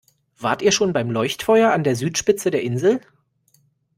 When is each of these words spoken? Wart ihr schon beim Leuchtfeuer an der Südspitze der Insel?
Wart 0.39 0.63
ihr 0.63 0.71
schon 0.71 0.93
beim 0.93 1.11
Leuchtfeuer 1.11 1.71
an 1.71 1.83
der 1.83 1.95
Südspitze 1.95 2.49
der 2.49 2.63
Insel? 2.63 3.01